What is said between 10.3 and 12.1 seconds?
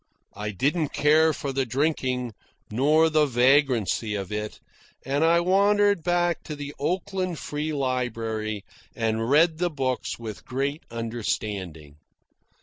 greater understanding.